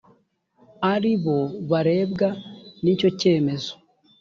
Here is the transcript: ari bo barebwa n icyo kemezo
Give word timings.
ari 0.93 1.13
bo 1.23 1.37
barebwa 1.69 2.29
n 2.83 2.85
icyo 2.93 3.09
kemezo 3.19 3.73